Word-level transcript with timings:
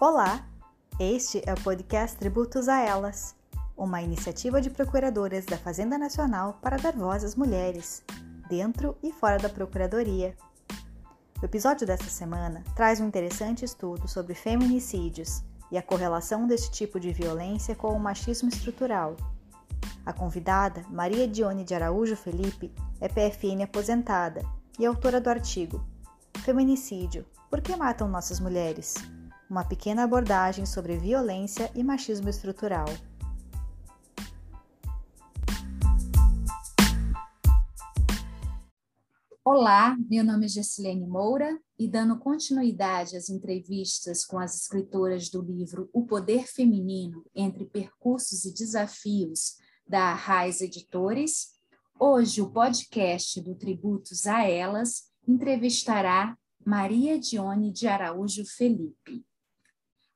Olá! 0.00 0.44
Este 0.98 1.40
é 1.46 1.54
o 1.54 1.60
podcast 1.62 2.18
Tributos 2.18 2.68
a 2.68 2.80
Elas, 2.80 3.36
uma 3.76 4.02
iniciativa 4.02 4.60
de 4.60 4.68
procuradoras 4.68 5.46
da 5.46 5.56
Fazenda 5.56 5.96
Nacional 5.96 6.58
para 6.60 6.76
dar 6.76 6.94
voz 6.96 7.22
às 7.22 7.36
mulheres, 7.36 8.02
dentro 8.48 8.96
e 9.04 9.12
fora 9.12 9.38
da 9.38 9.48
Procuradoria. 9.48 10.36
O 11.40 11.44
episódio 11.44 11.86
desta 11.86 12.06
semana 12.06 12.64
traz 12.74 13.00
um 13.00 13.06
interessante 13.06 13.64
estudo 13.64 14.08
sobre 14.08 14.34
feminicídios 14.34 15.44
e 15.70 15.78
a 15.78 15.82
correlação 15.82 16.48
deste 16.48 16.72
tipo 16.72 16.98
de 16.98 17.12
violência 17.12 17.76
com 17.76 17.90
o 17.90 18.00
machismo 18.00 18.48
estrutural. 18.48 19.16
A 20.04 20.12
convidada, 20.12 20.84
Maria 20.90 21.28
Dione 21.28 21.62
de 21.62 21.72
Araújo 21.72 22.16
Felipe, 22.16 22.74
é 23.00 23.08
PFN 23.08 23.62
aposentada 23.62 24.44
e 24.76 24.84
autora 24.84 25.20
do 25.20 25.30
artigo 25.30 25.84
Feminicídio: 26.40 27.24
Por 27.48 27.60
que 27.60 27.76
matam 27.76 28.08
nossas 28.08 28.40
mulheres? 28.40 28.96
Uma 29.54 29.64
pequena 29.64 30.02
abordagem 30.02 30.66
sobre 30.66 30.96
violência 30.96 31.70
e 31.76 31.84
machismo 31.84 32.28
estrutural. 32.28 32.86
Olá, 39.44 39.96
meu 40.10 40.24
nome 40.24 40.46
é 40.46 40.48
Gessilene 40.48 41.06
Moura 41.06 41.56
e 41.78 41.86
dando 41.86 42.18
continuidade 42.18 43.16
às 43.16 43.28
entrevistas 43.28 44.24
com 44.24 44.40
as 44.40 44.56
escritoras 44.56 45.28
do 45.30 45.40
livro 45.40 45.88
O 45.92 46.04
Poder 46.04 46.48
Feminino 46.48 47.24
entre 47.32 47.64
Percursos 47.64 48.44
e 48.44 48.52
Desafios 48.52 49.56
da 49.86 50.14
Raiz 50.14 50.60
Editores, 50.62 51.52
hoje 51.96 52.42
o 52.42 52.50
podcast 52.50 53.40
do 53.40 53.54
Tributos 53.54 54.26
a 54.26 54.42
Elas 54.42 55.04
entrevistará 55.28 56.36
Maria 56.66 57.20
Dione 57.20 57.70
de 57.70 57.86
Araújo 57.86 58.44
Felipe. 58.44 59.24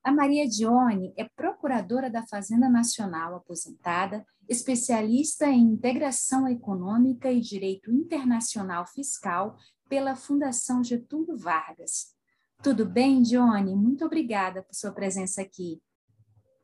A 0.03 0.13
Maria 0.13 0.49
Dione 0.49 1.13
é 1.17 1.25
procuradora 1.25 2.09
da 2.09 2.27
Fazenda 2.27 2.69
Nacional 2.69 3.35
aposentada, 3.35 4.25
especialista 4.49 5.47
em 5.47 5.61
integração 5.61 6.49
econômica 6.49 7.31
e 7.31 7.41
direito 7.41 7.93
internacional 7.93 8.87
fiscal 8.87 9.57
pela 9.89 10.15
Fundação 10.15 10.83
Getúlio 10.83 11.37
Vargas. 11.37 12.15
Tudo 12.63 12.87
bem, 12.87 13.23
Dione? 13.23 13.75
Muito 13.75 14.05
obrigada 14.05 14.63
por 14.63 14.75
sua 14.75 14.93
presença 14.93 15.43
aqui. 15.43 15.81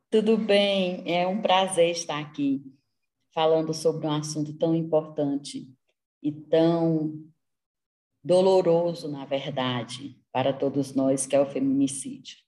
Tudo 0.09 0.37
bem, 0.37 1.03
é 1.05 1.27
um 1.27 1.41
prazer 1.41 1.91
estar 1.91 2.19
aqui 2.19 2.63
falando 3.33 3.73
sobre 3.73 4.07
um 4.07 4.11
assunto 4.11 4.53
tão 4.57 4.73
importante 4.73 5.69
e 6.23 6.31
tão 6.31 7.21
doloroso, 8.23 9.09
na 9.11 9.25
verdade, 9.25 10.19
para 10.31 10.53
todos 10.53 10.95
nós, 10.95 11.25
que 11.27 11.35
é 11.35 11.41
o 11.41 11.45
feminicídio. 11.45 12.44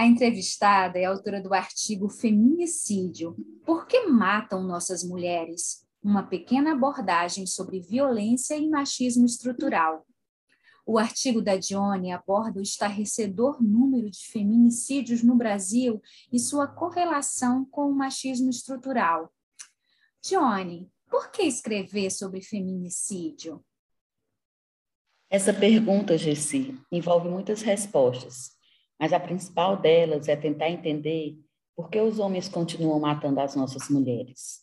A 0.00 0.06
entrevistada 0.06 0.98
é 0.98 1.04
autora 1.04 1.42
do 1.42 1.52
artigo 1.52 2.08
Feminicídio: 2.08 3.36
Por 3.66 3.86
que 3.86 4.06
matam 4.06 4.66
nossas 4.66 5.04
mulheres? 5.04 5.86
Uma 6.02 6.22
pequena 6.22 6.72
abordagem 6.72 7.46
sobre 7.46 7.82
violência 7.82 8.56
e 8.56 8.66
machismo 8.66 9.26
estrutural. 9.26 10.06
O 10.86 10.98
artigo 10.98 11.42
da 11.42 11.58
Dione 11.58 12.12
aborda 12.12 12.60
o 12.60 12.62
estarrecedor 12.62 13.62
número 13.62 14.10
de 14.10 14.24
feminicídios 14.28 15.22
no 15.22 15.36
Brasil 15.36 16.00
e 16.32 16.38
sua 16.38 16.66
correlação 16.66 17.66
com 17.66 17.90
o 17.90 17.94
machismo 17.94 18.48
estrutural. 18.48 19.30
Dione, 20.22 20.90
por 21.10 21.30
que 21.30 21.42
escrever 21.42 22.10
sobre 22.10 22.40
feminicídio? 22.40 23.62
Essa 25.28 25.52
pergunta, 25.52 26.16
Gessi, 26.16 26.74
envolve 26.90 27.28
muitas 27.28 27.60
respostas, 27.60 28.58
mas 29.00 29.14
a 29.14 29.18
principal 29.18 29.78
delas 29.78 30.28
é 30.28 30.36
tentar 30.36 30.68
entender 30.68 31.38
por 31.74 31.88
que 31.88 31.98
os 31.98 32.18
homens 32.18 32.50
continuam 32.50 33.00
matando 33.00 33.40
as 33.40 33.56
nossas 33.56 33.88
mulheres. 33.88 34.60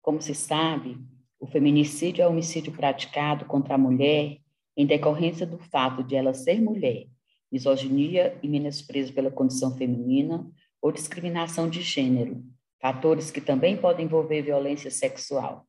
Como 0.00 0.22
se 0.22 0.34
sabe, 0.34 0.96
o 1.38 1.46
feminicídio 1.46 2.22
é 2.22 2.26
o 2.26 2.30
homicídio 2.30 2.72
praticado 2.72 3.44
contra 3.44 3.74
a 3.74 3.78
mulher 3.78 4.38
em 4.74 4.86
decorrência 4.86 5.46
do 5.46 5.58
fato 5.58 6.02
de 6.02 6.16
ela 6.16 6.32
ser 6.32 6.58
mulher, 6.62 7.06
misoginia 7.52 8.38
e 8.42 8.48
menosprezo 8.48 9.12
pela 9.12 9.30
condição 9.30 9.76
feminina 9.76 10.50
ou 10.80 10.90
discriminação 10.90 11.68
de 11.68 11.82
gênero, 11.82 12.42
fatores 12.80 13.30
que 13.30 13.42
também 13.42 13.76
podem 13.76 14.06
envolver 14.06 14.40
violência 14.40 14.90
sexual, 14.90 15.66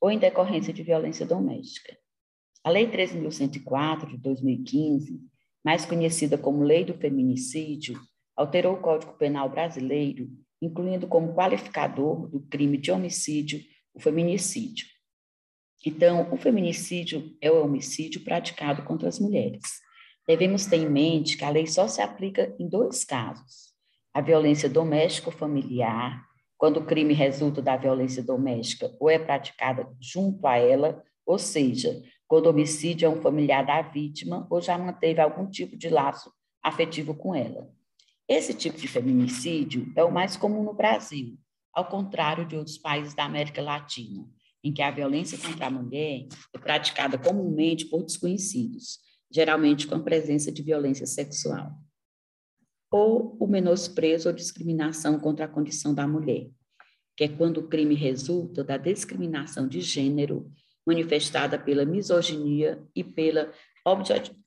ou 0.00 0.10
em 0.10 0.18
decorrência 0.18 0.72
de 0.72 0.82
violência 0.82 1.24
doméstica. 1.24 1.96
A 2.64 2.70
Lei 2.70 2.90
13.104, 2.90 4.08
de 4.08 4.16
2015, 4.16 5.20
mais 5.64 5.86
conhecida 5.86 6.36
como 6.36 6.62
Lei 6.62 6.84
do 6.84 6.94
Feminicídio, 6.94 7.98
alterou 8.36 8.74
o 8.74 8.80
Código 8.80 9.14
Penal 9.14 9.48
brasileiro, 9.48 10.28
incluindo 10.60 11.06
como 11.06 11.34
qualificador 11.34 12.28
do 12.28 12.40
crime 12.40 12.76
de 12.76 12.90
homicídio 12.90 13.60
o 13.94 14.00
feminicídio. 14.00 14.86
Então, 15.86 16.32
o 16.32 16.36
feminicídio 16.36 17.36
é 17.40 17.50
o 17.50 17.62
homicídio 17.62 18.24
praticado 18.24 18.82
contra 18.82 19.08
as 19.08 19.20
mulheres. 19.20 19.62
Devemos 20.26 20.66
ter 20.66 20.76
em 20.76 20.88
mente 20.88 21.36
que 21.36 21.44
a 21.44 21.50
lei 21.50 21.66
só 21.66 21.86
se 21.86 22.00
aplica 22.00 22.54
em 22.58 22.68
dois 22.68 23.04
casos: 23.04 23.72
a 24.12 24.20
violência 24.20 24.68
doméstica 24.68 25.28
ou 25.28 25.36
familiar, 25.36 26.24
quando 26.56 26.78
o 26.78 26.86
crime 26.86 27.12
resulta 27.12 27.60
da 27.60 27.76
violência 27.76 28.22
doméstica 28.22 28.94
ou 28.98 29.10
é 29.10 29.18
praticada 29.18 29.86
junto 30.00 30.46
a 30.46 30.56
ela, 30.56 31.04
ou 31.26 31.38
seja, 31.38 32.02
quando 32.34 32.46
o 32.46 32.50
homicídio 32.50 33.06
é 33.06 33.08
um 33.08 33.22
familiar 33.22 33.64
da 33.64 33.80
vítima 33.80 34.44
ou 34.50 34.60
já 34.60 34.76
manteve 34.76 35.20
algum 35.20 35.48
tipo 35.48 35.76
de 35.76 35.88
laço 35.88 36.32
afetivo 36.60 37.14
com 37.14 37.32
ela. 37.32 37.72
Esse 38.28 38.52
tipo 38.52 38.76
de 38.76 38.88
feminicídio 38.88 39.92
é 39.94 40.02
o 40.02 40.10
mais 40.10 40.36
comum 40.36 40.64
no 40.64 40.74
Brasil, 40.74 41.38
ao 41.72 41.86
contrário 41.86 42.44
de 42.44 42.56
outros 42.56 42.76
países 42.76 43.14
da 43.14 43.24
América 43.24 43.62
Latina, 43.62 44.28
em 44.64 44.72
que 44.72 44.82
a 44.82 44.90
violência 44.90 45.38
contra 45.38 45.68
a 45.68 45.70
mulher 45.70 46.26
é 46.52 46.58
praticada 46.58 47.16
comumente 47.16 47.84
por 47.84 48.02
desconhecidos, 48.02 48.98
geralmente 49.30 49.86
com 49.86 49.94
a 49.94 50.02
presença 50.02 50.50
de 50.50 50.60
violência 50.60 51.06
sexual. 51.06 51.70
Ou 52.90 53.36
o 53.38 53.46
menosprezo 53.46 54.28
ou 54.28 54.34
discriminação 54.34 55.20
contra 55.20 55.44
a 55.44 55.48
condição 55.48 55.94
da 55.94 56.04
mulher, 56.04 56.50
que 57.16 57.22
é 57.22 57.28
quando 57.28 57.58
o 57.58 57.68
crime 57.68 57.94
resulta 57.94 58.64
da 58.64 58.76
discriminação 58.76 59.68
de 59.68 59.80
gênero 59.80 60.50
manifestada 60.86 61.58
pela 61.58 61.84
misoginia 61.84 62.86
e 62.94 63.02
pela 63.02 63.52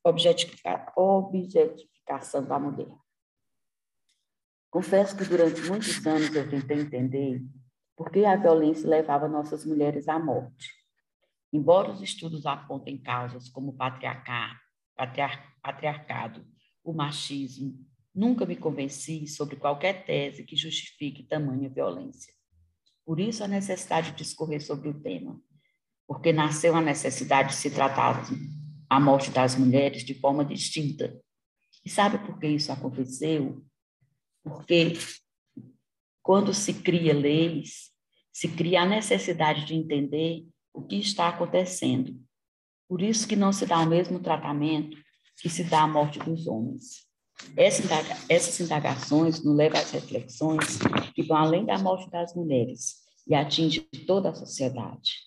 objetificação 0.03 2.45
da 2.45 2.59
mulher. 2.59 2.95
Confesso 4.69 5.17
que 5.17 5.25
durante 5.25 5.61
muitos 5.61 6.05
anos 6.05 6.35
eu 6.35 6.49
tentei 6.49 6.79
entender 6.79 7.43
por 7.95 8.11
que 8.11 8.25
a 8.25 8.35
violência 8.35 8.87
levava 8.87 9.27
nossas 9.27 9.65
mulheres 9.65 10.07
à 10.07 10.19
morte. 10.19 10.69
Embora 11.51 11.91
os 11.91 12.01
estudos 12.01 12.45
apontem 12.45 12.97
causas 12.97 13.49
como 13.49 13.75
patriarcado, 13.75 14.59
o 16.83 16.93
machismo, 16.93 17.73
nunca 18.13 18.45
me 18.45 18.55
convenci 18.55 19.27
sobre 19.27 19.55
qualquer 19.55 20.05
tese 20.05 20.43
que 20.43 20.55
justifique 20.55 21.23
tamanha 21.23 21.69
violência. 21.69 22.33
Por 23.05 23.19
isso, 23.19 23.43
a 23.43 23.47
necessidade 23.47 24.11
de 24.11 24.17
discorrer 24.17 24.61
sobre 24.61 24.89
o 24.89 24.99
tema 24.99 25.41
porque 26.07 26.31
nasceu 26.31 26.75
a 26.75 26.81
necessidade 26.81 27.49
de 27.49 27.55
se 27.55 27.69
tratar 27.69 28.23
a 28.89 28.99
morte 28.99 29.29
das 29.29 29.55
mulheres 29.55 30.03
de 30.03 30.13
forma 30.13 30.45
distinta. 30.45 31.19
E 31.83 31.89
sabe 31.89 32.17
por 32.19 32.39
que 32.39 32.47
isso 32.47 32.71
aconteceu? 32.71 33.61
Porque 34.43 34.93
quando 36.23 36.53
se 36.53 36.73
cria 36.73 37.13
leis, 37.13 37.91
se 38.31 38.47
cria 38.47 38.81
a 38.81 38.85
necessidade 38.85 39.65
de 39.65 39.75
entender 39.75 40.45
o 40.73 40.81
que 40.81 40.95
está 40.95 41.27
acontecendo. 41.27 42.15
Por 42.87 43.01
isso 43.01 43.27
que 43.27 43.35
não 43.35 43.51
se 43.51 43.65
dá 43.65 43.79
o 43.79 43.85
mesmo 43.85 44.19
tratamento 44.19 44.97
que 45.41 45.49
se 45.49 45.63
dá 45.63 45.83
à 45.83 45.87
morte 45.87 46.19
dos 46.19 46.47
homens. 46.47 47.05
Essas 47.55 48.59
indagações 48.59 49.43
nos 49.43 49.55
levam 49.55 49.79
às 49.79 49.91
reflexões 49.91 50.79
que 51.13 51.23
vão 51.23 51.37
além 51.37 51.65
da 51.65 51.77
morte 51.77 52.09
das 52.09 52.33
mulheres 52.33 52.95
e 53.27 53.35
atingem 53.35 53.85
toda 54.07 54.29
a 54.29 54.35
sociedade. 54.35 55.26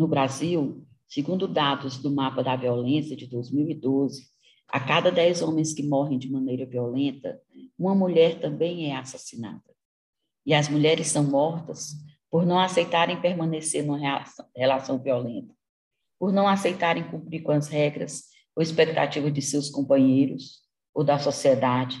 No 0.00 0.08
Brasil, 0.08 0.82
segundo 1.06 1.46
dados 1.46 1.98
do 1.98 2.10
Mapa 2.10 2.42
da 2.42 2.56
Violência 2.56 3.14
de 3.14 3.26
2012, 3.26 4.30
a 4.66 4.80
cada 4.80 5.12
10 5.12 5.42
homens 5.42 5.74
que 5.74 5.82
morrem 5.82 6.18
de 6.18 6.32
maneira 6.32 6.64
violenta, 6.64 7.38
uma 7.78 7.94
mulher 7.94 8.40
também 8.40 8.90
é 8.90 8.96
assassinada. 8.96 9.62
E 10.46 10.54
as 10.54 10.70
mulheres 10.70 11.08
são 11.08 11.22
mortas 11.22 11.90
por 12.30 12.46
não 12.46 12.58
aceitarem 12.58 13.20
permanecer 13.20 13.84
numa 13.84 14.24
relação 14.56 14.98
violenta, 14.98 15.54
por 16.18 16.32
não 16.32 16.48
aceitarem 16.48 17.04
cumprir 17.04 17.42
com 17.42 17.52
as 17.52 17.68
regras 17.68 18.22
ou 18.56 18.62
expectativas 18.62 19.34
de 19.34 19.42
seus 19.42 19.68
companheiros 19.68 20.62
ou 20.94 21.04
da 21.04 21.18
sociedade, 21.18 21.98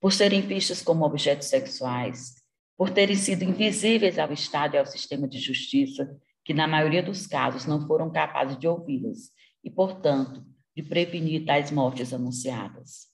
por 0.00 0.14
serem 0.14 0.40
vistas 0.40 0.80
como 0.80 1.04
objetos 1.04 1.48
sexuais, 1.48 2.36
por 2.74 2.88
terem 2.88 3.16
sido 3.16 3.44
invisíveis 3.44 4.18
ao 4.18 4.32
Estado 4.32 4.76
e 4.76 4.78
ao 4.78 4.86
sistema 4.86 5.28
de 5.28 5.38
justiça 5.38 6.08
que 6.44 6.52
na 6.52 6.66
maioria 6.68 7.02
dos 7.02 7.26
casos 7.26 7.64
não 7.64 7.86
foram 7.86 8.10
capazes 8.10 8.58
de 8.58 8.68
ouvi-las 8.68 9.30
e, 9.62 9.70
portanto, 9.70 10.44
de 10.76 10.82
prevenir 10.82 11.44
tais 11.44 11.70
mortes 11.70 12.12
anunciadas. 12.12 13.06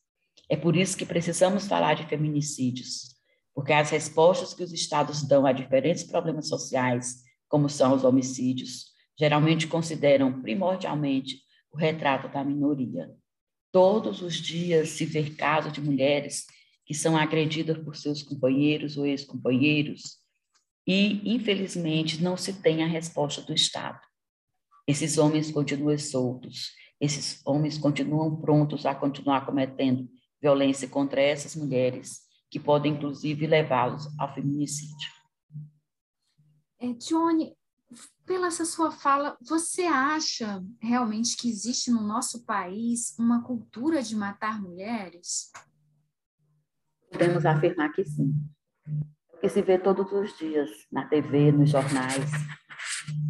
É 0.49 0.57
por 0.57 0.75
isso 0.75 0.97
que 0.97 1.07
precisamos 1.07 1.67
falar 1.67 1.95
de 1.95 2.07
feminicídios, 2.07 3.15
porque 3.55 3.73
as 3.73 3.91
respostas 3.91 4.53
que 4.53 4.63
os 4.63 4.73
estados 4.73 5.23
dão 5.23 5.47
a 5.47 5.53
diferentes 5.53 6.03
problemas 6.03 6.49
sociais, 6.49 7.23
como 7.49 7.69
são 7.69 7.95
os 7.95 8.05
homicídios, 8.05 8.87
geralmente 9.19 9.67
consideram 9.67 10.41
primordialmente 10.41 11.43
o 11.71 11.77
retrato 11.77 12.29
da 12.29 12.43
minoria. 12.43 13.15
Todos 13.71 14.23
os 14.23 14.35
dias 14.35 14.91
se 14.91 15.05
vê 15.05 15.31
casos 15.31 15.73
de 15.73 15.81
mulheres 15.81 16.47
que 16.85 16.95
são 16.95 17.17
agredidas 17.17 17.79
por 17.79 17.95
seus 17.95 18.23
companheiros 18.23 18.97
ou 18.97 19.07
ex-companheiros 19.07 20.20
e, 20.87 21.35
infelizmente, 21.35 22.23
não 22.23 22.37
se 22.37 22.53
tem 22.55 22.83
a 22.83 22.87
resposta 22.87 23.43
do 23.43 23.53
Estado. 23.53 24.01
Esses 24.87 25.19
homens 25.19 25.51
continuam 25.51 25.99
soltos, 25.99 26.73
esses 27.01 27.41
homens 27.47 27.79
continuam 27.79 28.41
prontos 28.41 28.85
a 28.87 28.95
continuar 28.95 29.47
cometendo 29.47 30.09
violência 30.41 30.89
contra 30.89 31.21
essas 31.21 31.55
mulheres, 31.55 32.21
que 32.51 32.59
podem, 32.59 32.95
inclusive, 32.95 33.47
levá-los 33.47 34.09
ao 34.19 34.35
feminicídio. 34.35 35.09
É, 36.79 36.93
Johnny, 36.95 37.55
pela 38.25 38.47
essa 38.47 38.65
sua 38.65 38.91
fala, 38.91 39.37
você 39.41 39.83
acha 39.83 40.65
realmente 40.81 41.37
que 41.37 41.49
existe 41.49 41.91
no 41.91 42.01
nosso 42.01 42.45
país 42.45 43.15
uma 43.19 43.43
cultura 43.43 44.03
de 44.03 44.17
matar 44.17 44.61
mulheres? 44.61 45.53
Podemos 47.11 47.45
afirmar 47.45 47.93
que 47.93 48.05
sim. 48.05 48.33
Que 49.41 49.49
se 49.49 49.63
vê 49.63 49.79
todos 49.79 50.13
os 50.13 50.37
dias 50.37 50.69
na 50.93 51.07
TV, 51.07 51.51
nos 51.51 51.71
jornais. 51.71 52.31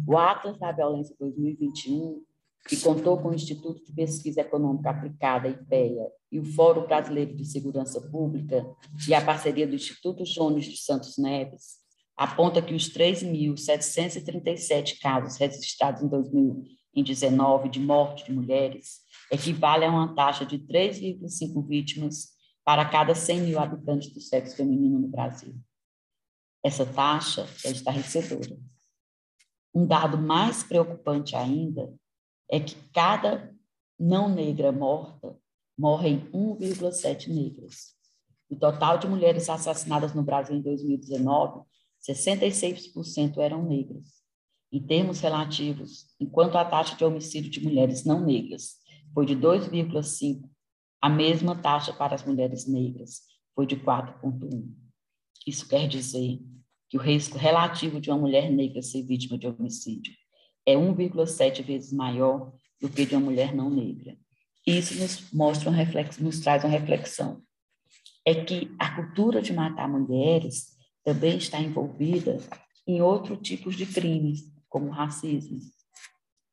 O 0.05 0.17
Atlas 0.17 0.59
da 0.59 0.73
Violência 0.73 1.15
2021, 1.17 2.21
que 2.67 2.75
contou 2.81 3.17
com 3.17 3.29
o 3.29 3.33
Instituto 3.33 3.81
de 3.85 3.93
Pesquisa 3.93 4.41
Econômica 4.41 4.89
Aplicada, 4.89 5.47
IPEA, 5.47 6.09
e 6.29 6.37
o 6.37 6.43
Fórum 6.43 6.85
Brasileiro 6.85 7.33
de 7.33 7.45
Segurança 7.45 8.01
Pública, 8.09 8.69
e 9.07 9.13
a 9.13 9.23
parceria 9.23 9.65
do 9.65 9.75
Instituto 9.75 10.25
Jones 10.25 10.65
de 10.65 10.75
Santos 10.77 11.17
Neves, 11.17 11.79
aponta 12.17 12.61
que 12.61 12.75
os 12.75 12.93
3.737 12.93 14.99
casos 14.99 15.37
registrados 15.37 16.03
em 16.03 16.09
2019 16.09 17.69
de 17.69 17.79
morte 17.79 18.25
de 18.25 18.33
mulheres 18.33 18.99
equivalem 19.31 19.87
a 19.87 19.91
uma 19.91 20.13
taxa 20.13 20.45
de 20.45 20.59
3,5 20.59 21.65
vítimas 21.65 22.31
para 22.65 22.83
cada 22.83 23.15
100 23.15 23.41
mil 23.41 23.59
habitantes 23.59 24.13
do 24.13 24.19
sexo 24.19 24.57
feminino 24.57 24.99
no 24.99 25.07
Brasil. 25.07 25.55
Essa 26.63 26.85
taxa 26.85 27.47
é 27.65 27.71
estarrecedora. 27.71 28.57
Um 29.73 29.85
dado 29.85 30.17
mais 30.17 30.63
preocupante 30.63 31.35
ainda 31.35 31.93
é 32.49 32.59
que 32.59 32.75
cada 32.93 33.55
não 33.99 34.29
negra 34.29 34.71
morta 34.71 35.37
morrem 35.77 36.29
1,7 36.31 37.27
negras. 37.27 37.95
O 38.49 38.55
total 38.55 38.97
de 38.97 39.07
mulheres 39.07 39.49
assassinadas 39.49 40.13
no 40.13 40.23
Brasil 40.23 40.55
em 40.55 40.61
2019 40.61 41.65
66% 42.01 43.37
eram 43.37 43.63
negras. 43.63 44.21
Em 44.71 44.81
termos 44.81 45.19
relativos, 45.19 46.07
enquanto 46.19 46.57
a 46.57 46.65
taxa 46.65 46.95
de 46.95 47.05
homicídio 47.05 47.51
de 47.51 47.63
mulheres 47.63 48.03
não 48.03 48.25
negras 48.25 48.77
foi 49.13 49.25
de 49.25 49.35
2,5, 49.35 50.49
a 51.01 51.09
mesma 51.09 51.55
taxa 51.55 51.93
para 51.93 52.15
as 52.15 52.25
mulheres 52.25 52.65
negras 52.67 53.21
foi 53.53 53.65
de 53.65 53.75
4,1. 53.75 54.71
Isso 55.45 55.67
quer 55.67 55.87
dizer 55.87 56.39
que 56.89 56.97
o 56.97 57.01
risco 57.01 57.37
relativo 57.37 57.99
de 57.99 58.09
uma 58.09 58.19
mulher 58.19 58.51
negra 58.51 58.81
ser 58.81 59.03
vítima 59.03 59.37
de 59.37 59.47
homicídio 59.47 60.13
é 60.65 60.75
1,7 60.75 61.63
vezes 61.63 61.91
maior 61.91 62.53
do 62.79 62.89
que 62.89 63.05
de 63.05 63.15
uma 63.15 63.25
mulher 63.25 63.55
não 63.55 63.69
negra. 63.69 64.17
Isso 64.65 64.99
nos 64.99 65.31
mostra 65.31 65.69
uma 65.69 65.77
reflexão, 65.77 66.23
nos 66.23 66.39
traz 66.39 66.63
uma 66.63 66.69
reflexão. 66.69 67.41
É 68.25 68.35
que 68.43 68.75
a 68.77 68.95
cultura 68.95 69.41
de 69.41 69.51
matar 69.53 69.87
mulheres 69.89 70.77
também 71.03 71.37
está 71.37 71.59
envolvida 71.59 72.37
em 72.85 73.01
outros 73.01 73.39
tipos 73.41 73.75
de 73.75 73.85
crimes, 73.85 74.51
como 74.69 74.87
o 74.87 74.91
racismo. 74.91 75.59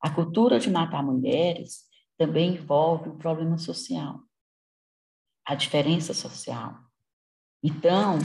A 0.01 0.11
cultura 0.11 0.59
de 0.59 0.71
matar 0.71 1.03
mulheres 1.03 1.87
também 2.17 2.55
envolve 2.55 3.11
o 3.11 3.17
problema 3.17 3.59
social, 3.59 4.21
a 5.45 5.55
diferença 5.55 6.15
social. 6.15 6.79
Então, 7.63 8.19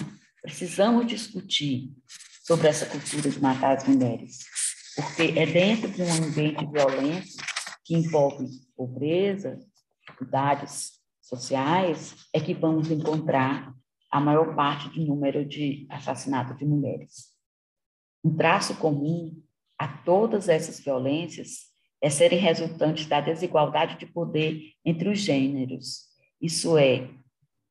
precisamos 0.44 1.07
discutir 1.07 1.90
sobre 2.44 2.68
essa 2.68 2.86
cultura 2.86 3.30
de 3.30 3.42
matar 3.42 3.78
as 3.78 3.88
mulheres, 3.88 4.40
porque 4.94 5.40
é 5.40 5.45
dentro 5.45 5.90
de 5.90 6.01
um 6.01 6.12
ambiente 6.12 6.66
violento 6.66 7.30
que 7.86 7.95
envolve 7.95 8.45
pobreza, 8.75 9.57
dificuldades 10.01 11.00
sociais, 11.22 12.13
é 12.34 12.42
que 12.42 12.54
vamos 12.54 12.92
encontrar 12.92 13.74
a 14.12 14.19
maior 14.19 14.54
parte 14.54 14.90
do 14.90 15.06
número 15.06 15.45
de 15.45 15.88
assassinatos 15.90 16.57
de 16.57 16.66
mulheres. 16.66 17.34
Um 18.24 18.36
traço 18.36 18.75
comum 18.75 19.42
a 19.80 19.88
todas 19.88 20.50
essas 20.50 20.80
violências 20.80 21.72
é 22.01 22.10
serem 22.10 22.38
resultantes 22.38 23.06
da 23.06 23.22
desigualdade 23.22 23.98
de 23.98 24.06
poder 24.06 24.74
entre 24.84 25.07
os 25.10 25.19
gêneros, 25.19 26.10
isso 26.42 26.78
é, 26.78 27.10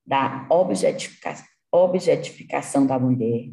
da 0.07 0.47
objetificação, 0.51 1.52
objetificação 1.73 2.87
da 2.87 2.99
mulher, 2.99 3.51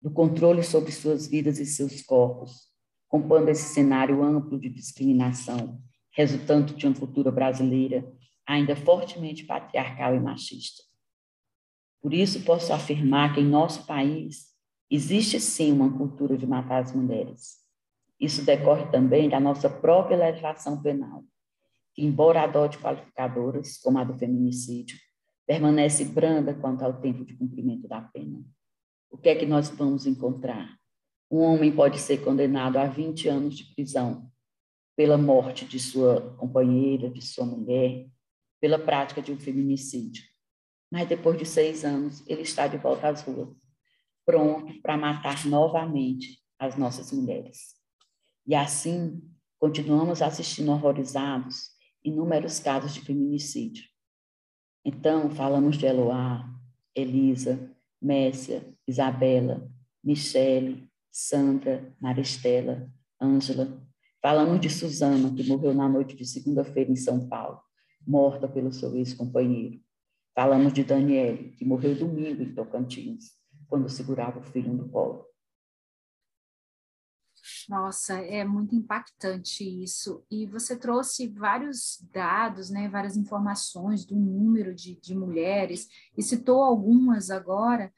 do 0.00 0.10
controle 0.10 0.62
sobre 0.62 0.92
suas 0.92 1.26
vidas 1.26 1.58
e 1.58 1.64
seus 1.64 2.02
corpos, 2.02 2.68
compondo 3.08 3.48
esse 3.48 3.72
cenário 3.72 4.22
amplo 4.22 4.60
de 4.60 4.68
discriminação, 4.68 5.80
resultante 6.10 6.74
de 6.74 6.86
uma 6.86 6.94
cultura 6.94 7.30
brasileira 7.30 8.06
ainda 8.46 8.76
fortemente 8.76 9.44
patriarcal 9.44 10.14
e 10.14 10.20
machista. 10.20 10.82
Por 12.00 12.12
isso, 12.12 12.44
posso 12.44 12.72
afirmar 12.72 13.32
que 13.32 13.40
em 13.40 13.48
nosso 13.48 13.86
país 13.86 14.48
existe 14.90 15.40
sim 15.40 15.72
uma 15.72 15.96
cultura 15.96 16.36
de 16.36 16.46
matar 16.46 16.82
as 16.82 16.94
mulheres. 16.94 17.58
Isso 18.20 18.44
decorre 18.44 18.90
também 18.90 19.28
da 19.28 19.40
nossa 19.40 19.70
própria 19.70 20.16
legislação 20.16 20.82
penal, 20.82 21.24
que, 21.94 22.04
embora 22.04 22.42
adote 22.42 22.78
qualificadoras, 22.78 23.78
como 23.78 23.98
a 23.98 24.04
do 24.04 24.14
feminicídio, 24.18 24.98
permanece 25.46 26.04
branda 26.04 26.54
quanto 26.54 26.82
ao 26.82 27.00
tempo 27.00 27.24
de 27.24 27.34
cumprimento 27.34 27.88
da 27.88 28.00
pena. 28.00 28.42
O 29.10 29.18
que 29.18 29.28
é 29.28 29.34
que 29.34 29.46
nós 29.46 29.68
vamos 29.68 30.06
encontrar? 30.06 30.76
Um 31.30 31.40
homem 31.40 31.74
pode 31.74 31.98
ser 31.98 32.18
condenado 32.24 32.76
a 32.76 32.86
20 32.86 33.28
anos 33.28 33.56
de 33.56 33.74
prisão 33.74 34.30
pela 34.96 35.16
morte 35.16 35.64
de 35.64 35.78
sua 35.78 36.34
companheira, 36.36 37.10
de 37.10 37.22
sua 37.22 37.46
mulher, 37.46 38.06
pela 38.60 38.78
prática 38.78 39.22
de 39.22 39.32
um 39.32 39.38
feminicídio 39.38 40.22
mas 40.92 41.08
depois 41.08 41.38
de 41.38 41.46
seis 41.46 41.86
anos 41.86 42.22
ele 42.26 42.42
está 42.42 42.66
de 42.66 42.76
volta 42.76 43.08
às 43.08 43.22
ruas, 43.22 43.56
pronto 44.26 44.78
para 44.82 44.94
matar 44.94 45.46
novamente 45.46 46.38
as 46.58 46.76
nossas 46.76 47.10
mulheres. 47.10 47.74
E 48.46 48.54
assim, 48.54 49.22
continuamos 49.58 50.20
assistindo 50.20 50.70
horrorizados 50.70 51.70
inúmeros 52.04 52.58
casos 52.58 52.92
de 52.92 53.00
feminicídio. 53.00 53.84
Então, 54.84 55.30
falamos 55.30 55.78
de 55.78 55.86
Eloá, 55.86 56.48
Elisa, 56.94 57.70
Messia, 58.00 58.66
Isabela, 58.86 59.70
Michele, 60.02 60.88
Sandra, 61.10 61.94
Maristela, 62.00 62.90
Ângela. 63.20 63.80
Falamos 64.20 64.60
de 64.60 64.68
Suzana, 64.68 65.32
que 65.34 65.46
morreu 65.48 65.72
na 65.72 65.88
noite 65.88 66.16
de 66.16 66.24
segunda-feira 66.24 66.90
em 66.90 66.96
São 66.96 67.28
Paulo, 67.28 67.60
morta 68.06 68.48
pelo 68.48 68.72
seu 68.72 68.96
ex-companheiro. 68.96 69.80
Falamos 70.34 70.72
de 70.72 70.82
Daniele, 70.82 71.50
que 71.52 71.64
morreu 71.64 71.94
domingo 71.94 72.42
em 72.42 72.54
Tocantins, 72.54 73.32
quando 73.68 73.88
segurava 73.88 74.40
o 74.40 74.42
filho 74.42 74.72
no 74.72 74.88
colo. 74.88 75.26
Nossa, 77.68 78.14
é 78.14 78.44
muito 78.44 78.74
impactante 78.74 79.64
isso. 79.64 80.24
E 80.30 80.46
você 80.46 80.76
trouxe 80.76 81.28
vários 81.28 82.04
dados, 82.12 82.70
né, 82.70 82.88
várias 82.88 83.16
informações 83.16 84.04
do 84.04 84.16
número 84.16 84.74
de, 84.74 84.98
de 85.00 85.14
mulheres, 85.14 85.88
e 86.16 86.22
citou 86.22 86.62
algumas 86.62 87.30
agora. 87.30 87.92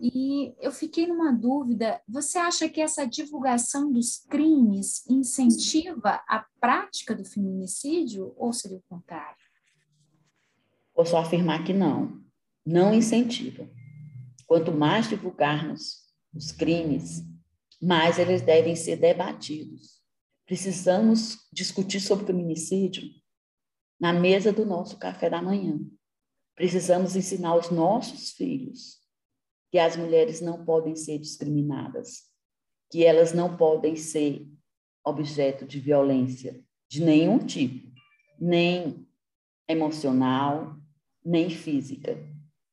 E 0.00 0.54
eu 0.60 0.70
fiquei 0.70 1.06
numa 1.06 1.32
dúvida: 1.32 2.00
você 2.08 2.38
acha 2.38 2.68
que 2.68 2.80
essa 2.80 3.06
divulgação 3.06 3.90
dos 3.92 4.18
crimes 4.28 5.04
incentiva 5.08 6.22
a 6.28 6.46
prática 6.60 7.14
do 7.14 7.24
feminicídio 7.24 8.32
ou 8.36 8.52
seria 8.52 8.78
o 8.78 8.84
contrário? 8.88 9.36
Posso 10.94 11.16
afirmar 11.16 11.64
que 11.64 11.72
não, 11.72 12.20
não 12.64 12.94
incentiva. 12.94 13.68
Quanto 14.46 14.72
mais 14.72 15.08
divulgarmos 15.08 16.08
os 16.34 16.52
crimes, 16.52 17.24
mais 17.80 18.18
eles 18.18 18.42
devem 18.42 18.74
ser 18.74 18.96
debatidos. 18.96 19.98
Precisamos 20.46 21.46
discutir 21.52 22.00
sobre 22.00 22.26
feminicídio 22.26 23.04
na 24.00 24.12
mesa 24.12 24.52
do 24.52 24.64
nosso 24.64 24.98
café 24.98 25.28
da 25.28 25.42
manhã. 25.42 25.78
Precisamos 26.54 27.14
ensinar 27.14 27.50
aos 27.50 27.70
nossos 27.70 28.32
filhos 28.32 28.98
que 29.70 29.78
as 29.78 29.96
mulheres 29.96 30.40
não 30.40 30.64
podem 30.64 30.96
ser 30.96 31.18
discriminadas, 31.18 32.24
que 32.90 33.04
elas 33.04 33.32
não 33.32 33.56
podem 33.56 33.94
ser 33.96 34.48
objeto 35.04 35.66
de 35.66 35.78
violência 35.78 36.64
de 36.88 37.04
nenhum 37.04 37.38
tipo, 37.38 37.92
nem 38.40 39.06
emocional, 39.68 40.76
nem 41.24 41.50
física. 41.50 42.16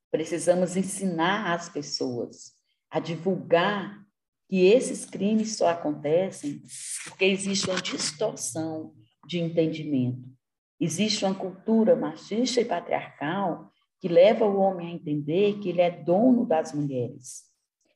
Precisamos 0.10 0.78
ensinar 0.78 1.54
as 1.54 1.68
pessoas 1.68 2.54
a 2.90 3.00
divulgar 3.00 4.05
que 4.48 4.66
esses 4.66 5.06
crimes 5.06 5.58
só 5.58 5.70
acontecem 5.70 6.62
porque 7.06 7.26
existe 7.26 7.70
uma 7.70 7.82
distorção 7.82 8.94
de 9.26 9.40
entendimento. 9.40 10.24
Existe 10.80 11.26
uma 11.26 11.34
cultura 11.34 11.96
machista 11.96 12.62
e 12.62 12.66
patriarcal 12.66 13.72
que 14.00 14.08
leva 14.08 14.46
o 14.46 14.58
homem 14.58 14.88
a 14.88 14.92
entender 14.92 15.60
que 15.60 15.70
ele 15.70 15.82
é 15.82 15.90
dono 15.90 16.46
das 16.46 16.74
mulheres. 16.74 17.44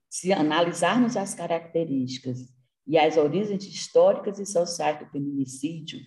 Se 0.09 0.33
analisarmos 0.33 1.15
as 1.15 1.35
características 1.35 2.39
e 2.87 2.97
as 2.97 3.15
origens 3.15 3.63
históricas 3.65 4.39
e 4.39 4.45
sociais 4.45 4.97
do 4.97 5.05
feminicídio, 5.11 5.99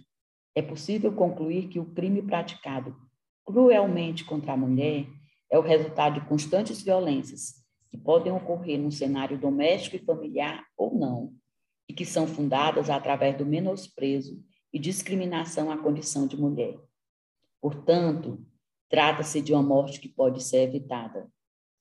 é 0.56 0.60
possível 0.60 1.12
concluir 1.12 1.68
que 1.68 1.78
o 1.78 1.94
crime 1.94 2.20
praticado 2.20 2.96
cruelmente 3.44 4.24
contra 4.24 4.54
a 4.54 4.56
mulher 4.56 5.06
é 5.50 5.58
o 5.58 5.62
resultado 5.62 6.20
de 6.20 6.26
constantes 6.26 6.82
violências 6.82 7.61
que 7.92 7.98
podem 7.98 8.32
ocorrer 8.32 8.80
no 8.80 8.90
cenário 8.90 9.38
doméstico 9.38 9.96
e 9.96 10.04
familiar 10.06 10.64
ou 10.78 10.98
não, 10.98 11.34
e 11.86 11.92
que 11.92 12.06
são 12.06 12.26
fundadas 12.26 12.88
através 12.88 13.36
do 13.36 13.44
menosprezo 13.44 14.42
e 14.72 14.78
discriminação 14.78 15.70
à 15.70 15.76
condição 15.76 16.26
de 16.26 16.34
mulher. 16.34 16.80
Portanto, 17.60 18.42
trata-se 18.88 19.42
de 19.42 19.52
uma 19.52 19.62
morte 19.62 20.00
que 20.00 20.08
pode 20.08 20.42
ser 20.42 20.62
evitada. 20.62 21.30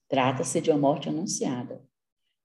Trata-se 0.10 0.60
de 0.60 0.70
uma 0.70 0.78
morte 0.78 1.08
anunciada. 1.08 1.82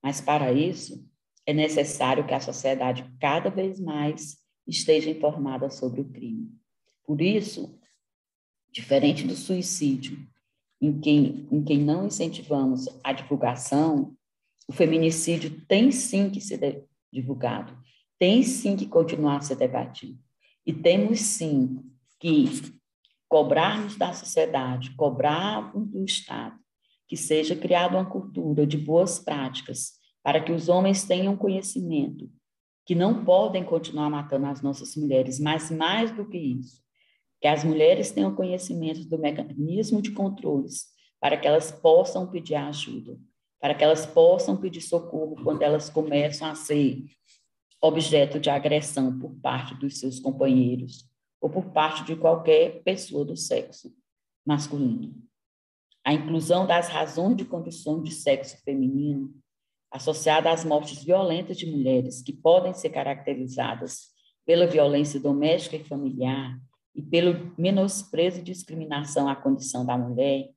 Mas 0.01 0.21
para 0.21 0.53
isso, 0.53 1.05
é 1.45 1.53
necessário 1.53 2.25
que 2.25 2.33
a 2.33 2.39
sociedade 2.39 3.13
cada 3.19 3.49
vez 3.49 3.81
mais 3.81 4.37
esteja 4.65 5.09
informada 5.09 5.69
sobre 5.69 5.99
o 5.99 6.09
crime. 6.09 6.55
Por 7.03 7.21
isso, 7.21 7.77
diferente 8.71 9.27
do 9.27 9.35
suicídio, 9.35 10.25
em 10.81 10.99
quem, 10.99 11.47
em 11.51 11.63
quem 11.63 11.79
não 11.79 12.07
incentivamos 12.07 12.87
a 13.03 13.11
divulgação, 13.11 14.15
o 14.67 14.73
feminicídio 14.73 15.61
tem 15.67 15.91
sim 15.91 16.29
que 16.29 16.41
ser 16.41 16.85
divulgado, 17.11 17.77
tem 18.19 18.43
sim 18.43 18.75
que 18.75 18.85
continuar 18.85 19.37
a 19.37 19.41
ser 19.41 19.55
debatido. 19.55 20.19
E 20.65 20.73
temos 20.73 21.19
sim 21.21 21.81
que 22.19 22.45
cobrarmos 23.29 23.95
da 23.95 24.13
sociedade, 24.13 24.95
cobrarmos 24.95 25.89
do 25.89 26.03
Estado, 26.03 26.57
que 27.07 27.15
seja 27.15 27.55
criada 27.55 27.97
uma 27.97 28.09
cultura 28.09 28.67
de 28.67 28.77
boas 28.77 29.19
práticas 29.19 29.93
para 30.21 30.41
que 30.41 30.51
os 30.51 30.67
homens 30.67 31.05
tenham 31.05 31.37
conhecimento 31.37 32.29
que 32.85 32.95
não 32.95 33.25
podem 33.25 33.65
continuar 33.65 34.09
matando 34.09 34.45
as 34.45 34.61
nossas 34.61 34.95
mulheres, 34.95 35.39
mas 35.41 35.69
mais 35.69 36.09
do 36.09 36.25
que 36.25 36.37
isso, 36.37 36.81
que 37.39 37.47
as 37.47 37.63
mulheres 37.63 38.11
tenham 38.11 38.35
conhecimento 38.35 39.05
do 39.05 39.17
mecanismo 39.17 40.01
de 40.01 40.11
controles 40.11 40.87
para 41.19 41.37
que 41.37 41.47
elas 41.47 41.71
possam 41.71 42.29
pedir 42.29 42.55
ajuda, 42.55 43.17
para 43.59 43.73
que 43.73 43.83
elas 43.83 44.05
possam 44.05 44.57
pedir 44.57 44.81
socorro 44.81 45.35
quando 45.43 45.61
elas 45.61 45.89
começam 45.89 46.47
a 46.47 46.55
ser 46.55 47.03
objeto 47.81 48.39
de 48.39 48.49
agressão 48.49 49.17
por 49.19 49.35
parte 49.35 49.75
dos 49.75 49.99
seus 49.99 50.19
companheiros 50.19 51.05
ou 51.39 51.49
por 51.49 51.71
parte 51.71 52.03
de 52.03 52.15
qualquer 52.15 52.81
pessoa 52.83 53.23
do 53.23 53.35
sexo 53.35 53.93
masculino. 54.45 55.13
A 56.03 56.13
inclusão 56.13 56.65
das 56.65 56.87
razões 56.87 57.35
de 57.35 57.45
condição 57.45 58.01
de 58.01 58.11
sexo 58.11 58.57
feminino, 58.63 59.35
associada 59.91 60.49
às 60.49 60.63
mortes 60.63 61.03
violentas 61.03 61.57
de 61.57 61.65
mulheres, 61.69 62.21
que 62.21 62.33
podem 62.33 62.73
ser 62.73 62.89
caracterizadas 62.89 64.07
pela 64.45 64.65
violência 64.65 65.19
doméstica 65.19 65.75
e 65.75 65.83
familiar, 65.83 66.57
e 66.97 67.01
pelo 67.03 67.53
menosprezo 67.55 68.39
e 68.39 68.43
discriminação 68.43 69.29
à 69.29 69.35
condição 69.35 69.85
da 69.85 69.95
mulher, 69.95 70.49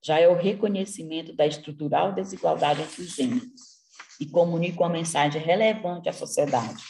já 0.00 0.20
é 0.20 0.28
o 0.28 0.36
reconhecimento 0.36 1.34
da 1.34 1.44
estrutural 1.44 2.12
desigualdade 2.12 2.82
entre 2.82 3.02
os 3.02 3.16
gêneros 3.16 3.78
e 4.20 4.26
comunica 4.26 4.80
uma 4.80 4.88
mensagem 4.88 5.42
relevante 5.42 6.08
à 6.08 6.12
sociedade, 6.12 6.80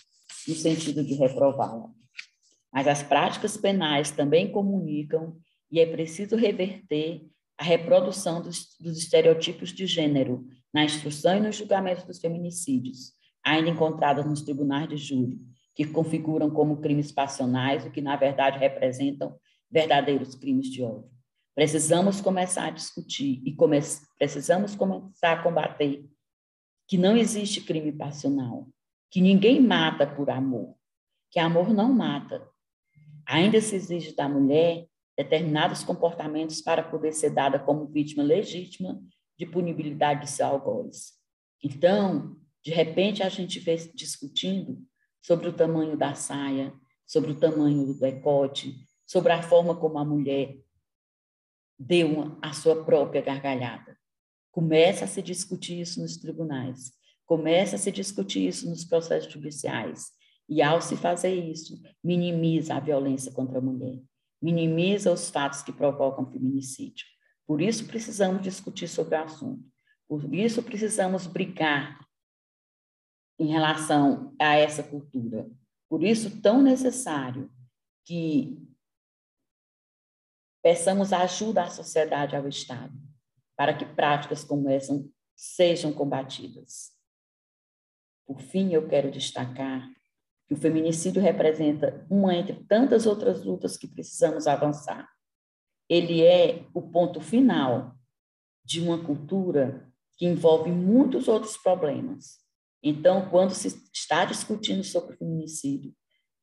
no 0.47 0.55
sentido 0.55 1.03
de 1.03 1.15
reprová-la. 1.15 1.89
Mas 2.71 2.87
as 2.87 3.03
práticas 3.03 3.57
penais 3.57 4.11
também 4.11 4.53
comunicam 4.53 5.39
e 5.71 5.81
é 5.81 5.87
preciso 5.87 6.37
reverter 6.37 7.27
a 7.57 7.65
reprodução 7.65 8.43
dos, 8.43 8.77
dos 8.79 8.99
estereotipos 8.99 9.73
de 9.73 9.87
gênero 9.87 10.47
na 10.73 10.85
instrução 10.85 11.39
e 11.39 11.41
no 11.41 11.51
julgamento 11.51 12.07
dos 12.07 12.19
feminicídios, 12.19 13.15
ainda 13.43 13.71
encontradas 13.71 14.27
nos 14.27 14.43
tribunais 14.43 14.87
de 14.87 14.97
júri, 14.99 15.39
que 15.79 15.85
configuram 15.85 16.51
como 16.51 16.81
crimes 16.81 17.13
passionais, 17.13 17.87
o 17.87 17.91
que 17.93 18.01
na 18.01 18.17
verdade 18.17 18.59
representam 18.59 19.39
verdadeiros 19.71 20.35
crimes 20.35 20.67
de 20.67 20.83
ódio. 20.83 21.09
Precisamos 21.55 22.21
começar 22.21 22.67
a 22.67 22.71
discutir 22.71 23.41
e 23.47 23.55
come 23.55 23.79
precisamos 24.19 24.75
começar 24.75 25.35
a 25.35 25.41
combater 25.41 26.05
que 26.89 26.99
não 26.99 27.17
existe 27.17 27.61
crime 27.61 27.93
passional, 27.93 28.67
que 29.09 29.21
ninguém 29.21 29.61
mata 29.61 30.05
por 30.05 30.31
amor, 30.31 30.75
que 31.31 31.39
amor 31.39 31.73
não 31.73 31.93
mata. 31.93 32.45
Ainda 33.25 33.61
se 33.61 33.77
exige 33.77 34.17
da 34.17 34.29
mulher 34.29 34.85
determinados 35.17 35.85
comportamentos 35.85 36.61
para 36.61 36.83
poder 36.83 37.13
ser 37.13 37.31
dada 37.31 37.57
como 37.57 37.87
vítima 37.87 38.25
legítima 38.25 39.01
de 39.39 39.47
punibilidade 39.47 40.23
de 40.23 40.31
seu 40.31 40.47
algoz. 40.47 41.13
Então, 41.63 42.37
de 42.65 42.73
repente, 42.73 43.23
a 43.23 43.29
gente 43.29 43.61
vê 43.61 43.77
discutindo 43.95 44.85
sobre 45.29 45.47
o 45.47 45.53
tamanho 45.53 45.95
da 45.95 46.15
saia, 46.15 46.73
sobre 47.07 47.33
o 47.33 47.39
tamanho 47.39 47.85
do 47.85 47.93
decote, 47.93 48.75
sobre 49.07 49.31
a 49.31 49.43
forma 49.43 49.77
como 49.77 49.99
a 49.99 50.05
mulher 50.05 50.59
deu 51.79 52.09
uma, 52.09 52.39
a 52.41 52.55
sua 52.55 52.83
própria 52.83 53.21
gargalhada. 53.21 53.95
Começa 54.51 55.05
a 55.05 55.07
se 55.07 55.21
discutir 55.21 55.83
isso 55.83 56.01
nos 56.01 56.17
tribunais, 56.17 56.93
começa 57.27 57.77
a 57.77 57.79
se 57.79 57.93
discutir 57.93 58.49
isso 58.49 58.71
nos 58.71 58.87
processos 58.87 59.31
judiciais. 59.31 60.07
E 60.49 60.63
ao 60.63 60.81
se 60.81 60.97
fazer 60.97 61.35
isso, 61.35 61.79
minimiza 62.03 62.77
a 62.77 62.81
violência 62.81 63.31
contra 63.31 63.59
a 63.59 63.61
mulher, 63.61 64.01
minimiza 64.41 65.13
os 65.13 65.29
fatos 65.29 65.61
que 65.61 65.75
provocam 65.75 66.33
feminicídio. 66.33 67.05
Por 67.47 67.61
isso 67.61 67.85
precisamos 67.85 68.41
discutir 68.41 68.89
sobre 68.89 69.15
o 69.15 69.25
assunto. 69.25 69.63
Por 70.09 70.35
isso 70.35 70.63
precisamos 70.63 71.27
brigar 71.27 72.08
em 73.39 73.47
relação 73.47 74.35
a 74.41 74.57
essa 74.57 74.83
cultura. 74.83 75.49
Por 75.89 76.03
isso, 76.03 76.41
tão 76.41 76.61
necessário 76.61 77.51
que 78.05 78.59
peçamos 80.63 81.13
ajuda 81.13 81.63
à 81.63 81.71
sociedade, 81.71 82.37
ao 82.37 82.49
Estado, 82.49 82.93
para 83.57 83.73
que 83.73 83.85
práticas 83.85 84.45
como 84.45 84.69
essa 84.69 84.93
sejam 85.37 85.93
combatidas. 85.93 86.93
Por 88.27 88.41
fim, 88.41 88.73
eu 88.73 88.89
quero 88.89 89.11
destacar 89.11 89.89
que 90.47 90.55
o 90.55 90.57
feminicídio 90.57 91.23
representa 91.23 92.07
uma 92.11 92.35
entre 92.35 92.65
tantas 92.65 93.07
outras 93.07 93.45
lutas 93.45 93.77
que 93.77 93.87
precisamos 93.87 94.47
avançar. 94.47 95.09
Ele 95.89 96.23
é 96.25 96.67
o 96.75 96.83
ponto 96.83 97.21
final 97.21 97.97
de 98.65 98.81
uma 98.81 99.03
cultura 99.03 99.91
que 100.17 100.27
envolve 100.27 100.71
muitos 100.71 101.29
outros 101.29 101.57
problemas, 101.57 102.39
então, 102.83 103.29
quando 103.29 103.53
se 103.53 103.69
está 103.93 104.25
discutindo 104.25 104.85
sobre 104.85 105.15
o 105.15 105.19
feminicídio, 105.19 105.93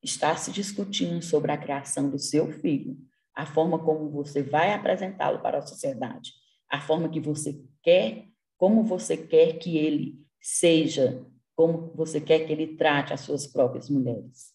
está 0.04 0.36
se 0.36 0.51
discutindo 0.51 1.22
sobre 1.22 1.51
a 1.51 1.58
criação 1.58 2.10
do 2.10 2.20
seu 2.20 2.51
filho, 2.51 2.98
a 3.34 3.46
forma 3.46 3.80
como 3.80 4.10
você 4.10 4.44
vai 4.44 4.74
apresentá-lo 4.74 5.42
para 5.42 5.60
a 5.60 5.65
sociedade, 5.65 6.32
a 6.70 6.80
forma 6.80 7.10
que 7.10 7.20
você 7.20 7.62
quer, 7.82 8.27
como 8.58 8.84
você 8.84 9.18
quer 9.18 9.58
que 9.58 9.77
ele 9.77 10.20
seja, 10.42 11.25
como 11.56 11.92
você 11.96 12.22
quer 12.22 12.46
que 12.46 12.51
ele 12.51 12.75
trate 12.75 13.13
as 13.13 13.22
suas 13.22 13.48
próprias 13.48 13.89
mulheres. 13.89 14.54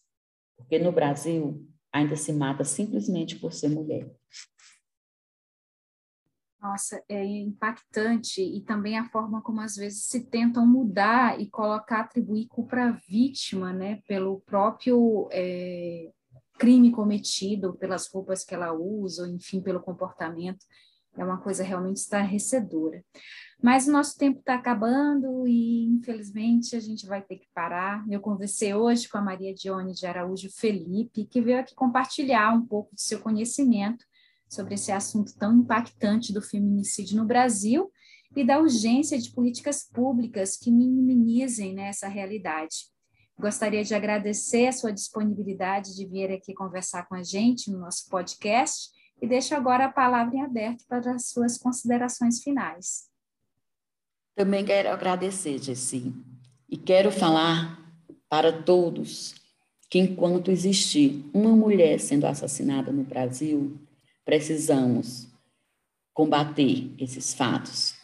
Porque 0.57 0.79
no 0.79 0.93
Brasil 0.93 1.67
ainda 1.93 2.17
se 2.17 2.33
mata 2.33 2.65
simplesmente 2.65 3.37
por 3.37 3.53
ser 3.53 3.69
mulher. 3.69 4.11
Nossa, 6.61 7.03
é 7.09 7.25
impactante 7.25 8.43
e 8.43 8.61
também 8.61 8.99
a 8.99 9.09
forma 9.09 9.41
como 9.41 9.63
às 9.63 9.77
vezes 9.77 10.05
se 10.05 10.27
tentam 10.27 10.67
mudar 10.67 11.41
e 11.41 11.49
colocar, 11.49 12.01
atribuir 12.01 12.49
culpa 12.49 12.77
à 12.77 12.91
vítima, 12.91 13.73
né, 13.73 14.03
pelo 14.07 14.41
próprio 14.41 15.27
é, 15.33 16.11
crime 16.59 16.91
cometido, 16.91 17.75
pelas 17.77 18.13
roupas 18.13 18.45
que 18.45 18.55
ela 18.55 18.75
usa, 18.75 19.27
enfim, 19.27 19.63
pelo 19.63 19.81
comportamento. 19.81 20.67
É 21.17 21.25
uma 21.25 21.39
coisa 21.39 21.65
realmente 21.65 21.97
estarrecedora. 21.97 23.03
Mas 23.63 23.89
o 23.89 23.93
nosso 23.93 24.17
tempo 24.17 24.41
está 24.41 24.55
acabando 24.55 25.47
e, 25.47 25.87
infelizmente, 25.87 26.77
a 26.77 26.81
gente 26.81 27.07
vai 27.07 27.23
ter 27.23 27.37
que 27.37 27.49
parar. 27.55 28.05
Eu 28.09 28.21
conversei 28.21 28.75
hoje 28.75 29.09
com 29.09 29.19
a 29.19 29.23
Maria 29.23 29.55
Dione 29.55 29.93
de 29.93 30.07
Araújo 30.07 30.51
Felipe, 30.51 31.25
que 31.25 31.41
veio 31.41 31.59
aqui 31.59 31.75
compartilhar 31.75 32.55
um 32.55 32.65
pouco 32.65 32.95
do 32.95 33.01
seu 33.01 33.19
conhecimento 33.19 34.05
sobre 34.51 34.75
esse 34.75 34.91
assunto 34.91 35.33
tão 35.39 35.61
impactante 35.61 36.33
do 36.33 36.43
feminicídio 36.43 37.17
no 37.17 37.25
Brasil 37.25 37.91
e 38.37 38.45
da 38.45 38.59
urgência 38.59 39.19
de 39.19 39.31
políticas 39.31 39.85
públicas 39.85 40.57
que 40.57 40.71
minimizem 40.71 41.73
né, 41.73 41.89
essa 41.89 42.09
realidade. 42.09 42.91
Gostaria 43.39 43.83
de 43.83 43.95
agradecer 43.95 44.67
a 44.67 44.73
sua 44.73 44.93
disponibilidade 44.93 45.95
de 45.95 46.07
vir 46.07 46.31
aqui 46.31 46.53
conversar 46.53 47.07
com 47.07 47.15
a 47.15 47.23
gente 47.23 47.71
no 47.71 47.79
nosso 47.79 48.09
podcast 48.11 48.91
e 49.23 49.27
deixo 49.27 49.55
agora 49.55 49.87
a 49.87 49.93
palavra 49.93 50.37
em 50.37 50.43
aberto 50.43 50.85
para 50.87 51.15
as 51.15 51.29
suas 51.29 51.57
considerações 51.57 52.43
finais. 52.43 53.09
Também 54.35 54.65
quero 54.65 54.91
agradecer, 54.91 55.59
Jessi, 55.59 56.13
e 56.69 56.77
quero 56.77 57.11
falar 57.11 57.79
para 58.29 58.63
todos 58.63 59.35
que 59.89 59.99
enquanto 59.99 60.51
existir 60.51 61.25
uma 61.35 61.51
mulher 61.51 61.99
sendo 61.99 62.27
assassinada 62.27 62.93
no 62.93 63.03
Brasil, 63.03 63.77
precisamos 64.31 65.27
combater 66.15 66.95
esses 66.97 67.35
fatos, 67.35 67.97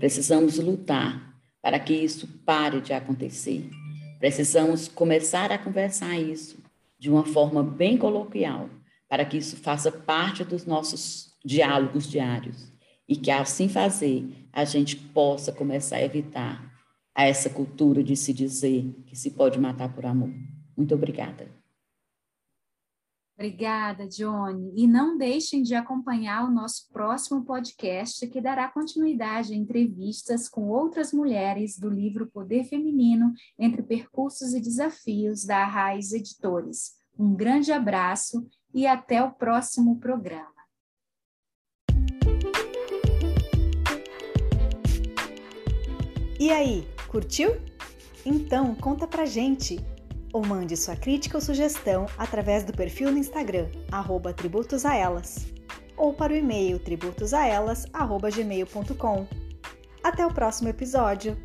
precisamos 0.00 0.58
lutar 0.58 1.40
para 1.62 1.78
que 1.78 1.94
isso 1.94 2.26
pare 2.44 2.80
de 2.80 2.92
acontecer. 2.92 3.70
Precisamos 4.18 4.88
começar 4.88 5.52
a 5.52 5.58
conversar 5.58 6.18
isso 6.18 6.58
de 6.98 7.08
uma 7.08 7.24
forma 7.24 7.62
bem 7.62 7.96
coloquial, 7.96 8.68
para 9.08 9.24
que 9.24 9.36
isso 9.36 9.56
faça 9.56 9.92
parte 9.92 10.42
dos 10.42 10.66
nossos 10.66 11.36
diálogos 11.44 12.10
diários 12.10 12.72
e 13.08 13.14
que 13.14 13.30
assim 13.30 13.68
fazer 13.68 14.48
a 14.52 14.64
gente 14.64 14.96
possa 14.96 15.52
começar 15.52 15.98
a 15.98 16.02
evitar 16.02 16.74
essa 17.16 17.48
cultura 17.48 18.02
de 18.02 18.16
se 18.16 18.32
dizer 18.32 18.84
que 19.06 19.14
se 19.14 19.30
pode 19.30 19.60
matar 19.60 19.94
por 19.94 20.04
amor. 20.04 20.34
Muito 20.76 20.92
obrigada. 20.92 21.57
Obrigada, 23.38 24.08
Johnny. 24.08 24.72
E 24.74 24.84
não 24.88 25.16
deixem 25.16 25.62
de 25.62 25.72
acompanhar 25.72 26.44
o 26.44 26.50
nosso 26.50 26.88
próximo 26.92 27.44
podcast, 27.44 28.26
que 28.26 28.40
dará 28.40 28.66
continuidade 28.68 29.52
a 29.52 29.56
entrevistas 29.56 30.48
com 30.48 30.68
outras 30.68 31.12
mulheres 31.12 31.78
do 31.78 31.88
livro 31.88 32.26
Poder 32.26 32.64
Feminino 32.64 33.32
entre 33.56 33.80
Percursos 33.80 34.52
e 34.54 34.60
Desafios, 34.60 35.44
da 35.44 35.64
Raiz 35.64 36.12
Editores. 36.12 36.96
Um 37.16 37.32
grande 37.32 37.70
abraço 37.70 38.44
e 38.74 38.88
até 38.88 39.22
o 39.22 39.30
próximo 39.30 40.00
programa. 40.00 40.58
E 46.40 46.50
aí, 46.50 46.88
curtiu? 47.08 47.50
Então 48.26 48.74
conta 48.74 49.06
pra 49.06 49.24
gente! 49.24 49.78
Ou 50.38 50.46
mande 50.46 50.76
sua 50.76 50.94
crítica 50.94 51.36
ou 51.36 51.40
sugestão 51.40 52.06
através 52.16 52.62
do 52.62 52.72
perfil 52.72 53.10
no 53.10 53.18
Instagram, 53.18 53.66
arroba 53.90 54.32
tributosaelas, 54.32 55.48
ou 55.96 56.14
para 56.14 56.32
o 56.32 56.36
e-mail 56.36 56.78
tributosaelas.gmail.com. 56.78 59.26
Até 60.00 60.24
o 60.24 60.32
próximo 60.32 60.68
episódio! 60.68 61.36